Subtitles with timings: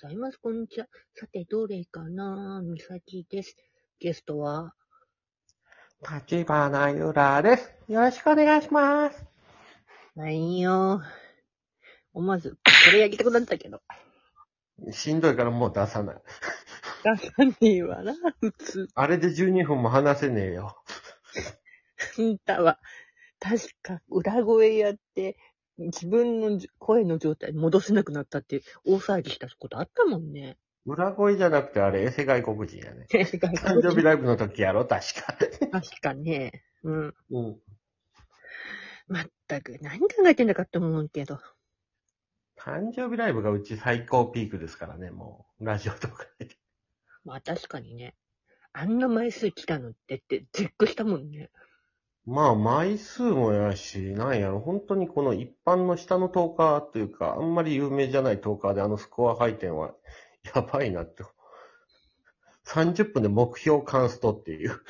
[0.00, 0.38] ざいます。
[0.38, 0.86] こんにちは。
[1.14, 3.54] さて、どれかなみさきです。
[3.98, 4.74] ゲストは、
[6.26, 7.74] 立花ゆらです。
[7.86, 9.26] よろしくお願いします。
[10.16, 11.02] ないよ。
[12.14, 12.56] 思わず、こ
[12.92, 13.82] れやりたくなったけど。
[14.90, 16.16] しんどいからもう出さない。
[17.04, 18.88] 出さねえわな、普通。
[18.94, 20.82] あれで12分も話せねえよ。
[22.22, 22.80] んたは、
[23.38, 25.36] 確か、裏声やって、
[25.86, 30.58] 自分の声の状態戻せなくなったって大騒ぎしたことあったもんね。
[30.86, 33.06] 裏声じゃなくてあれ、エセ外国人やね。
[33.12, 35.36] 誕誕生日ライブの時やろ確か。
[35.70, 36.64] 確かね。
[36.82, 37.14] うん。
[37.30, 37.60] うん。
[39.08, 41.38] まったく、何考えてんだかって思うけど。
[42.56, 45.64] 誕生日ライブがうち最高ピークですからね、もう。
[45.64, 46.48] ラジオとかで。
[47.24, 48.14] まあ確かにね。
[48.72, 51.50] あんな枚数来たのってって、絶句したもんね。
[52.26, 59.94] まあ、枚数もやし、なんやろ、本当にこの一般の下のトーカーというか、あんまり有名じゃないトーカーであのスコア配点は、
[60.54, 61.24] やばいなって。
[62.64, 64.80] 30分で目標カンストっていう。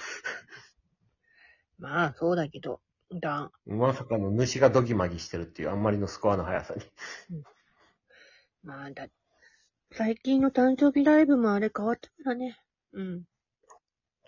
[1.79, 2.81] まあそうだけど。
[3.13, 6.83] だ、まさかの主がドギマギしてるっていう、あんまりのスコアの速さに。
[8.63, 9.09] まあだ、
[9.93, 12.59] 最近の誕生日ライブもあれ変わったからね。
[12.93, 13.25] うん。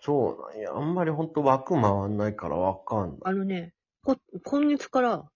[0.05, 0.75] そうなんや。
[0.75, 3.19] あんまりほんと枠回んないからわかんない。
[3.23, 3.73] あのね、
[4.03, 5.31] こ、今月から、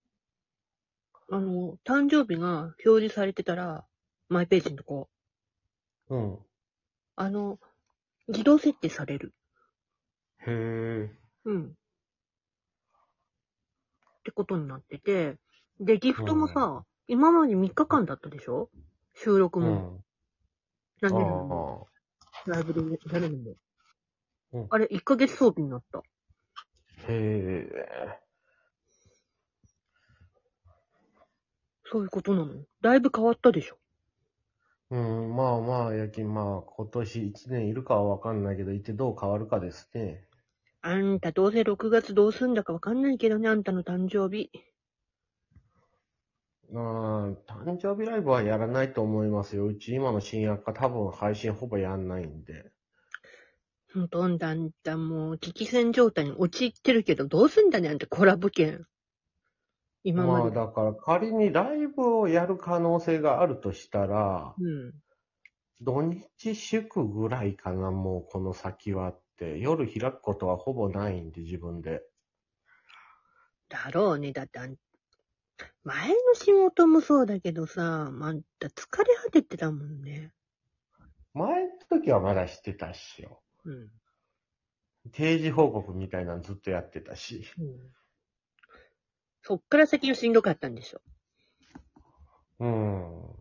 [1.29, 3.85] あの、誕生日が表示されてたら、
[4.27, 5.09] マイページのとこ、
[6.09, 6.39] うん。
[7.15, 7.59] あの、
[8.27, 9.33] 自動設定される。
[10.39, 11.11] へえ。
[11.45, 11.67] うん。
[11.67, 11.69] っ
[14.25, 15.37] てことになってて、
[15.79, 18.69] で、ギフトもさ、今まで3日間だったでしょ？
[19.13, 20.03] 収録も。
[21.01, 21.09] うん。
[21.09, 21.85] 何あ
[22.45, 22.51] で。
[22.51, 23.55] ライブでやるのも。
[24.53, 25.99] うんあれ、1ヶ月装備になった。
[25.99, 26.03] へ
[27.09, 28.19] え。
[31.89, 32.65] そういうことなの？
[32.81, 33.77] だいぶ変わったでしょ？
[34.89, 40.23] うん、まあまあ、やき、まあ、今年1年いるかはわかんないけど、いてどう変わるかですね。
[40.81, 44.49] あんたどうせ6月どうすんだかわかんないけどね、あんたの誕生日。
[46.73, 49.65] ああ、誕生日ライブはやらないと思いますよ。
[49.65, 52.71] うち今の新薬化多分配信ほぼやんないんで。
[53.93, 58.85] ほとんどあんたもう危機戦状態に陥ってるけど、どうすんだね、あんたコラボ券。
[60.03, 60.51] 今まで。
[60.51, 64.93] まあだから仮にライブをやる可能性があるとしたら、うん。
[65.81, 69.59] 土日祝ぐらいかな、もうこの先はって。
[69.59, 72.01] 夜開くことはほぼないんで、自分で。
[73.69, 74.33] だろうね。
[74.33, 74.75] だってあん、
[75.83, 80.33] 前の仕事もそうだけどさ、あんた疲れ果ててたもんね。
[81.33, 83.41] 前の時はまだしてたしよ。
[83.67, 85.11] うん。
[85.11, 87.45] 定時報告みたいなのずっとやってたし。
[87.57, 87.65] うん、
[89.41, 91.01] そっから先がしんどかったんでしょ？
[92.59, 93.37] うん。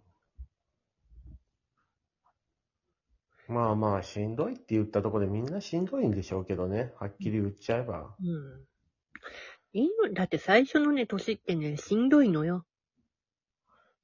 [3.49, 6.93] まあまあ、しんどいって言ったところでみんなしんどいんでしょうけどね。
[6.99, 8.17] はっきり言っちゃえば。
[8.21, 8.67] うん。
[9.73, 12.67] いいのだって最初のね、年ってね、しんどいのよ。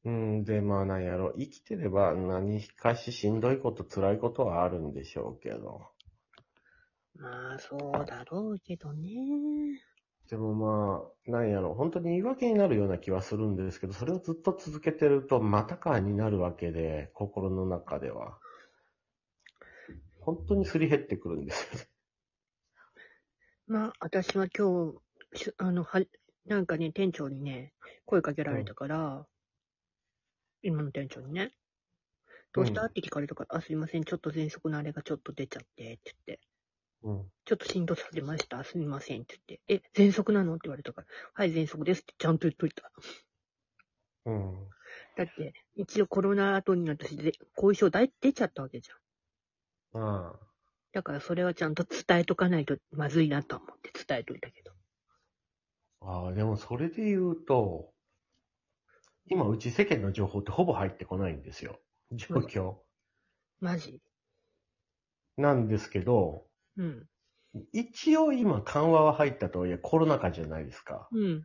[0.05, 1.33] うん、で、まあなんやろ。
[1.39, 5.89] 生きてれば何かししんどいこと、辛いことはあるんでしょうけど。
[7.17, 9.81] まあ、そうだろうけどね。
[10.29, 11.75] でもまあ、なんやろ。
[11.75, 18.39] 本当に言い訳になるような気はするんですけど、それをずっと続けてると、またかになるわけで、心の中では。
[20.21, 21.89] 本当にすり減ってくるんですよね。
[23.67, 24.93] まあ、私は今
[25.35, 26.03] 日、しあの、は、
[26.47, 27.75] なんかね、店長にね、
[28.07, 29.27] 声かけられたから、
[30.63, 31.53] 今の店長にね、
[32.53, 36.41] どうした、うんって聞かれたから、あ、すいません、ちょっと喘息のあれがちょっと出ちゃって、って言って、
[37.05, 37.31] うん。
[37.45, 40.55] ちょっとしんどさ出ました、すみません、って言って、え、喘息なの？
[40.55, 42.91] って言われたから、はい、喘息ですってちゃんと言っといた。
[44.27, 44.55] うん。
[45.17, 50.03] だって、一応コロナ後になったし、で後遺症だい出ちゃったわけじゃん。
[50.03, 50.47] ああ。
[50.93, 54.73] だからそれはちゃんと伝えとかないとまずいなと思って伝えといたけど。
[56.03, 57.93] ああ、でもそれで言うと、
[59.27, 61.81] 今うち世間の情報ってほぼ入ってこないんですよ。
[62.13, 62.75] 状況。
[63.61, 64.01] マジ
[65.39, 66.45] なんですけど、
[66.77, 67.07] うん。
[67.73, 71.09] 一応今緩和は入ったとはいえコロナ禍じゃないですか。
[71.13, 71.45] うん。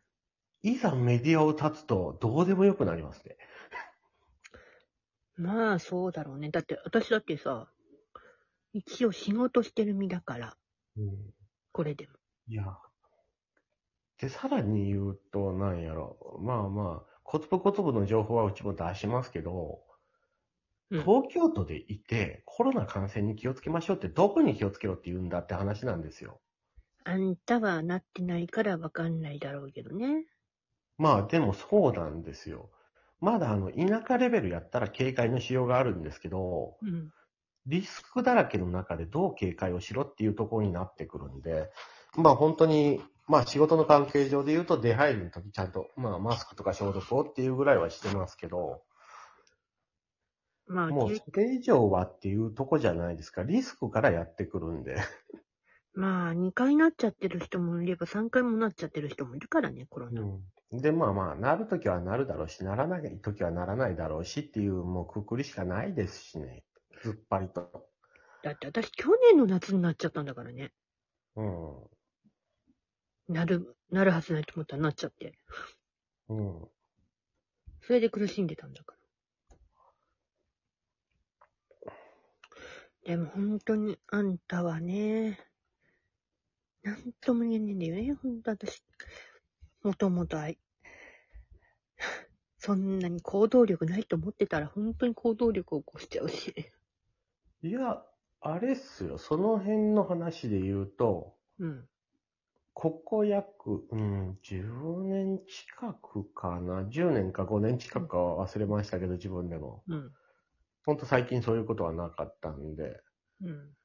[0.63, 3.37] いざメディアを立つとどうでもよくなりますね。
[5.35, 6.49] まあ、そうだろうね。
[6.49, 7.71] だって、私だってさ、
[8.73, 10.57] 一応仕事してる身だから、
[10.97, 11.33] うん。
[11.71, 12.13] これでも。
[12.47, 12.77] いや。
[14.17, 16.39] で、さらに言うと、なんやろ。
[16.41, 19.83] まあまあ、コツブコツブの情報はうちも出しますけど、
[20.89, 26.39] うん東京都でいてコロナ感染に気をつけましょうってどこに気をつけろって言うんだって話なんですよ。
[27.03, 30.25] あんたはなってないからわかんないだろうけどね。
[30.97, 32.69] まあでもそうなんですよ。
[33.19, 37.11] まだあの、田舎レベルやったら警戒のしようがあるんですけど、うん。
[37.65, 41.69] リスクだらけの中でどう警戒をしろっていうところになってくるんで、
[42.15, 48.81] まあ本当に、まあ仕事の関係上で言うと出入りの時ちゃんと、まあマスクとか消毒をっていうぐらいはしてますけど、
[50.67, 53.43] まあ、けもうそれ以上はっていうとこじゃないですか。
[53.43, 54.95] リスクからやってくるんで。
[55.93, 60.21] まあ、2回なっちゃってる人もいれば3回もなっちゃってる人もいるからね、コロナ。
[60.21, 60.81] うん。
[60.81, 66.63] で、まあまあ、なるときはなるだろうし、ならないときはならないだろうしっていう、もうくくりしかないですしね。
[67.01, 67.89] ずっぱりと。
[68.43, 70.73] だって私、去年の夏になっちゃったんだからね。
[71.35, 73.33] うん。
[73.33, 75.37] なる、なるはずないと思ったらなっちゃって。
[76.29, 76.67] うん。
[77.81, 78.96] それで苦しんでたんだから。
[83.07, 85.39] でも本当にあんたはね、
[86.83, 88.83] なんとも言えねえんだよね、本当私。
[89.81, 90.59] もともとあい、
[92.59, 96.53] そんなに行動力ないと思ってたら本当に行動力を起こしちゃうし。
[97.61, 98.03] いや、
[98.41, 99.17] あれっすよ。
[99.17, 101.87] その辺の話で言うと、うん。
[102.73, 106.83] ここ約、うん、10年近くかな。
[106.83, 109.85] 10年か5年近くかは忘れましたけど、自分でも。
[109.87, 110.13] うん。
[110.87, 113.01] ほんと最近そういうことはなかったんで。
[113.41, 113.75] うん。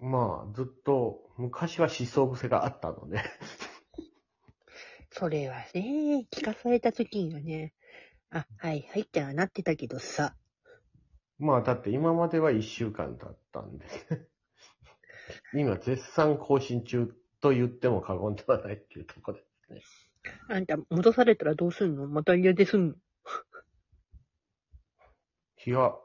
[0.00, 3.22] まあ、ずっと、昔は思想癖があったので。
[5.12, 7.72] それはね、聞かされた時にはね、
[8.30, 10.34] あ、はいはいってはなってたけどさ。
[11.38, 13.86] まあ、だって今までは1週間だったんで。
[15.54, 19.82] 今、絶賛更新中と言っても過言ではないっていうところですね。
[20.48, 22.08] あんた戻されたらどうすんの？
[22.08, 22.94] また嫌ですんの？
[25.66, 25.96] いや、ん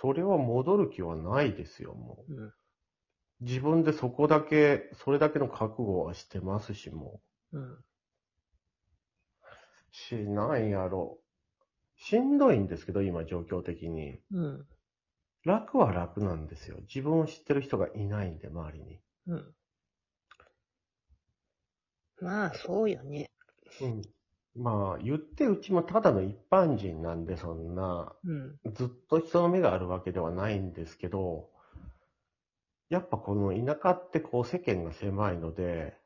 [0.00, 2.34] それは戻る気はないですよ、もう。
[2.34, 2.52] うん。
[3.40, 7.20] 自分でそこだけ、それだけの覚悟はしてますし、も
[7.52, 7.62] うん。
[7.72, 7.84] う。
[9.92, 12.00] し、なんやろう。
[12.00, 14.20] しんどいんですけど、今、状況的に。
[14.32, 14.66] うん。
[15.44, 16.78] 楽は楽なんですよ。
[16.88, 19.00] 自分を知ってる人がいないんで、周りに。
[19.26, 19.54] うん。
[22.20, 23.30] まあ、そうよね。
[23.80, 24.02] うん。
[24.56, 28.58] まあ、言ってうちもただの一般人なんで、そんな、うん。
[28.72, 31.48] ずっと人の目があるわけではないんですけど、
[32.88, 35.96] やっぱこの田舎ってこう世間が狭いので、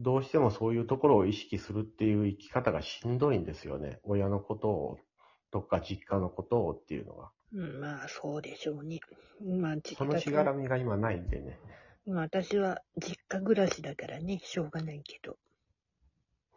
[0.00, 4.00] どうしてもそういうところを意識するっていう生き方がしんどいんですよね。
[4.02, 4.98] 親のことを、
[5.52, 7.30] とか実家のことをっていうのが。
[7.52, 8.98] うん、まあ、そうでしょうね。
[9.40, 11.60] 今、実そのしがらみが今ないんでね。
[12.06, 15.36] 今私は実家暮らしだからね、しょうがないけど。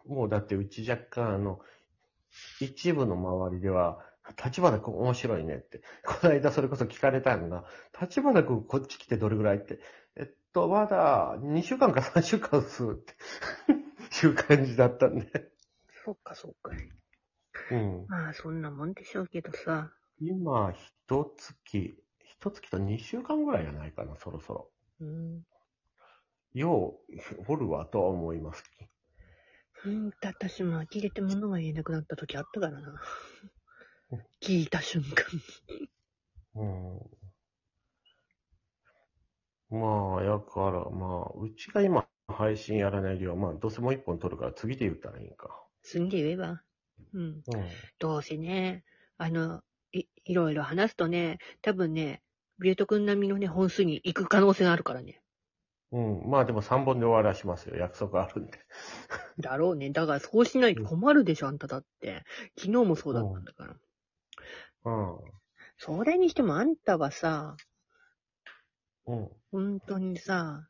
[0.08, 1.60] もうだってうち若干あの、
[2.60, 4.04] 一部の周りでは、
[4.44, 5.82] 立花君面白いねって。
[6.06, 7.66] この間それこそ聞かれたんが、
[8.00, 9.80] 立花君こっち来てどれぐらいって。
[10.16, 13.16] えっと、まだ2週間か3週間っすって。
[14.26, 15.52] いう感じだったんで。
[16.04, 16.72] そっか、そっか。
[17.72, 18.06] うん。
[18.08, 19.92] まあ、そんなもんでしょうけどさ。
[20.20, 24.72] 今、一月、一月と2週間ぐらいじゃないかな、そろそろ。
[25.02, 25.44] うん。
[26.54, 28.64] よう、おるわとは思います。
[29.86, 33.02] うんと、私も呆れて物が言えなくなった時あったからな。
[34.42, 35.26] 聞いた瞬間。
[36.56, 36.66] う
[39.76, 39.80] ん。
[39.80, 45.50] まあ、やから、まあ、うちが今配信やらない理由は、まあ、どうせもう一本撮るから次で言ったらいいんか。
[45.84, 46.62] すんで言えば。
[47.14, 47.22] うん。
[47.22, 47.44] うん。
[48.00, 48.84] どうせね、
[49.18, 52.22] あの、い、いろいろ話すとね、多分ね、
[52.60, 55.22] ビエト君並みのね、本数に行く可能性があるからね。
[55.92, 56.30] うん。
[56.30, 57.78] まあでも3本で終わらしますよ。
[57.78, 58.60] 約束あるんで。
[59.40, 59.90] だろうね。
[59.92, 62.24] だからそうしないと困るでしょ、あんただって。
[62.58, 63.78] 昨日もそうだったんだから。
[64.86, 65.20] うん。
[65.78, 67.56] それにしてもあんたはさ、
[69.06, 69.30] うん。
[69.52, 70.68] 本当にさ、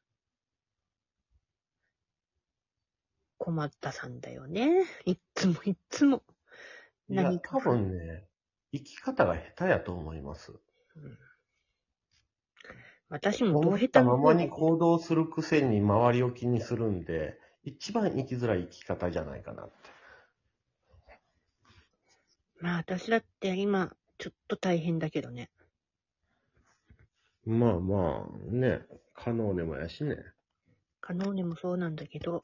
[3.39, 4.83] 困ったさんだよね。
[5.05, 6.23] いっつもいっつも。
[7.09, 8.27] いや多分ね、
[8.73, 10.51] 生き方が下手やと思います。
[10.51, 11.17] うん
[13.09, 19.73] 私もどう下手たままにこ行動するくせに周りを気にするんで、一番生きづらい生き方じゃないかなって。
[22.59, 25.49] まあ私だって今、ちょっと大変だけどね。
[27.45, 28.81] まあまあ、ね、
[29.13, 30.17] 可能でもやしね。
[30.99, 32.43] 可能でもそうなんだけど。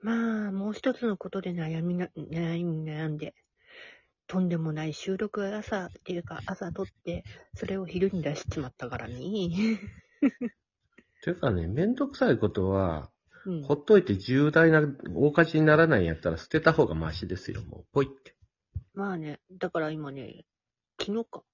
[0.00, 3.34] まあ、もう一つのことで悩みな、悩み悩んで、
[4.26, 9.16] とんでもない収録は朝、っていうか朝撮って、それを昼に出しちまったからね。
[11.22, 13.10] ていうかね、めんどくさいことは、
[13.44, 14.82] うんほっといて重大な
[15.14, 17.86] 大火事にならないんやったら捨てた方がマシですよ、もう。
[17.92, 18.34] ポイって。
[18.92, 20.44] まあね、だから今ね、
[21.00, 21.44] 昨日か。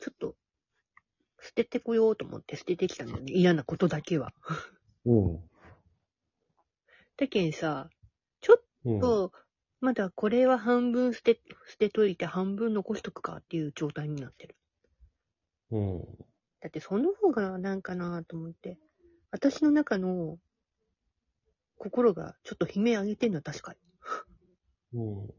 [0.00, 0.34] ちょっと、
[1.40, 3.32] 捨ててこようと思って捨ててきたんだよね。
[3.32, 4.32] 嫌なことだけは。
[5.04, 5.40] うん。
[7.16, 7.88] だけんさ、
[8.86, 9.30] うん。
[9.80, 14.56] と、まだこれは半分捨て、捨てといて半分残しとくかっていう状態になってる。
[15.70, 16.00] うん。
[16.60, 18.78] だってその方がなんかなと思って。
[19.30, 20.38] 私の中の
[21.78, 23.74] 心がちょっと悲鳴上げてんのは確か
[24.92, 25.00] に。
[25.00, 25.30] うん。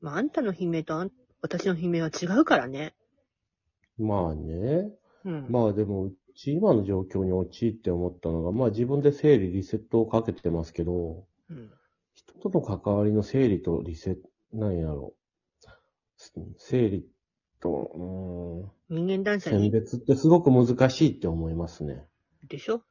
[0.00, 1.10] まあ、あんたの悲鳴とあん
[1.42, 2.94] 私の悲鳴は違うからね。
[3.98, 4.90] まあね。
[5.24, 5.46] うん。
[5.50, 11.70] まあでも、うち今の状況に陥って思ったのが、まあ自分で整理、リセットをかけてますけど、うん。
[12.18, 16.40] 人との関わりの整理とリセット、なんやろう。
[16.56, 17.06] 整理
[17.60, 22.04] と、う人間断捨ーん、選に、別ってすごく難しいって思いますね。
[22.48, 22.82] でしょ？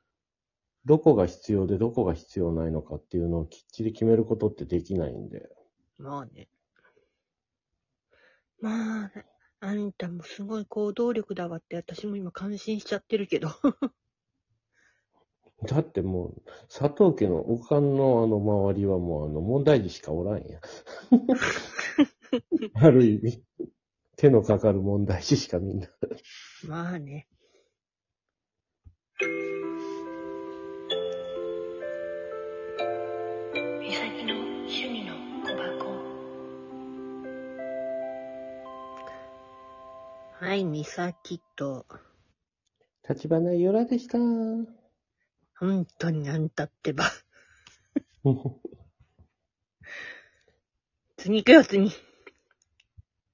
[0.85, 5.49] どこが必要でどこが必要ないのかっていうのをきっちり決めることってできないんで。
[5.97, 6.47] まあね。
[8.61, 9.11] まあ、
[9.59, 13.49] あんたもすごい行動力だわって私も今感心しちゃってるけど。
[15.63, 20.61] だってもう、佐藤家のおかんのあの周りはもうあの問題児しかおらんやん。
[22.85, 23.43] ある意味、
[24.17, 25.87] 手のかかる問題児しかみんな。
[26.67, 27.27] まあね。
[33.79, 35.91] みさきの趣味の小箱。
[40.39, 41.87] はい、みさきと、
[43.09, 44.19] 立花由良でした。
[45.59, 47.05] 本当になんたってば。
[51.17, 51.91] 次行くよ、次。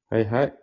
[0.10, 0.63] はいはい。